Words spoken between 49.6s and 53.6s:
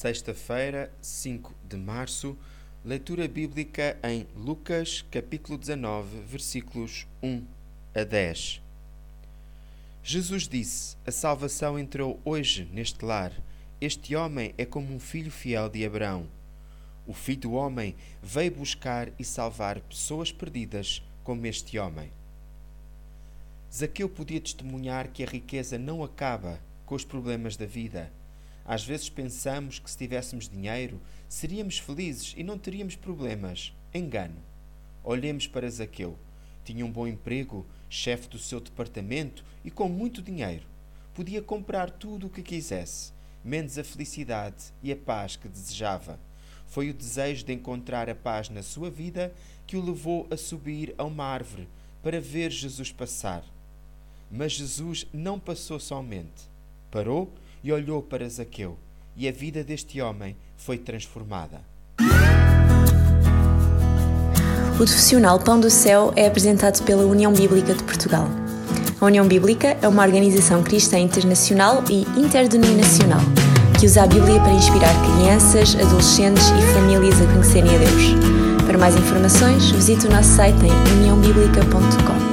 que o levou a subir a uma árvore para ver Jesus passar.